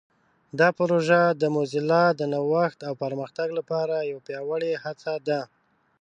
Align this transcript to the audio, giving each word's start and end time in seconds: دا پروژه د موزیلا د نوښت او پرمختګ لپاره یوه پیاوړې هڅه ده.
دا 0.59 0.67
پروژه 0.79 1.21
د 1.41 1.43
موزیلا 1.55 2.03
د 2.19 2.21
نوښت 2.33 2.79
او 2.87 2.93
پرمختګ 3.03 3.47
لپاره 3.59 3.95
یوه 4.11 4.21
پیاوړې 4.27 4.71
هڅه 4.83 5.13
ده. 5.27 5.41